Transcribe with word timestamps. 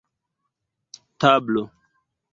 tablo 1.19 1.63